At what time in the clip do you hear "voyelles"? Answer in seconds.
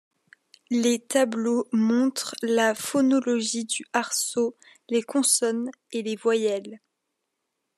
6.15-6.79